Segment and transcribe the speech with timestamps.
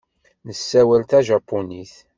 [0.47, 1.93] Nessawal tajapunit.